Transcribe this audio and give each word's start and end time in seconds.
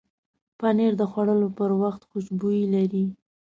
پنېر 0.59 0.93
د 0.97 1.01
خوړلو 1.11 1.47
پر 1.57 1.71
وخت 1.81 2.01
خوشبو 2.09 2.49
لري. 2.73 3.05